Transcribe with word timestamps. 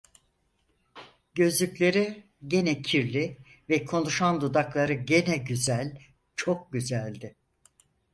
Gözlükleri 1.35 2.23
gene 2.47 2.81
kirli 2.81 3.37
ve 3.69 3.85
konuşan 3.85 4.41
dudakları 4.41 4.93
gene 4.93 5.37
güzel, 5.37 5.97
çok 6.35 6.71
güzeldi. 6.71 7.35